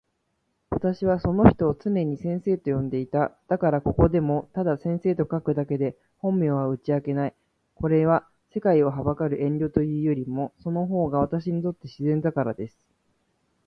[0.71, 3.37] 私はその人を常に先生と呼んでいた。
[3.47, 7.35] だからここでもただ先生と書くだけで本名は打ち明けない。
[7.75, 12.79] これは、世界を憚る遠慮というよりも、その方が私にとって自然だからです。